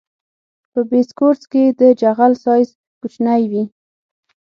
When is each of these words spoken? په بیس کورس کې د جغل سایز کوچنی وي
په 0.71 0.79
بیس 0.89 1.09
کورس 1.19 1.41
کې 1.51 1.63
د 1.79 1.81
جغل 2.01 2.33
سایز 2.43 2.69
کوچنی 2.99 3.43
وي 3.51 3.63